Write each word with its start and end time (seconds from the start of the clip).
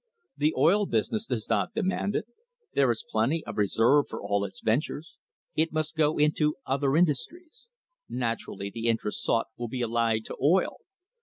The 0.35 0.55
oil 0.57 0.87
business 0.87 1.27
does 1.27 1.47
not 1.47 1.75
demand 1.75 2.15
it. 2.15 2.25
There 2.73 2.89
is 2.89 3.05
plenty 3.07 3.45
of 3.45 3.59
reserve 3.59 4.05
for 4.09 4.19
all 4.19 4.43
of 4.43 4.49
its 4.49 4.59
ventures. 4.61 5.17
It 5.55 5.71
must 5.71 5.95
go 5.95 6.17
into 6.17 6.55
other 6.65 6.97
industries. 6.97 7.67
Naturally, 8.09 8.71
the 8.71 8.87
interests 8.87 9.23
sought 9.23 9.49
will 9.59 9.67
be 9.67 9.83
allied 9.83 10.25
to 10.25 10.37
oil. 10.41 10.77